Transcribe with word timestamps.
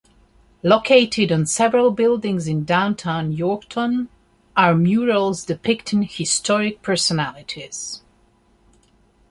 Located 0.63 1.31
on 1.31 1.45
several 1.45 1.91
buildings 1.91 2.47
in 2.47 2.63
downtown 2.65 3.31
Yorkton 3.37 4.07
are 4.57 4.73
murals 4.73 5.45
depicting 5.45 6.01
historic 6.01 6.81
personalities. 6.81 8.01